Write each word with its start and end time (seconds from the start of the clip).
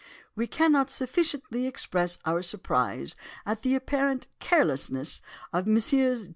We 0.35 0.47
cannot 0.47 0.89
sufficiently 0.89 1.67
express 1.67 2.17
our 2.25 2.41
surprise 2.41 3.15
at 3.45 3.61
the 3.61 3.75
apparent 3.75 4.25
carelessness 4.39 5.21
of 5.53 5.67
Messrs. 5.67 6.27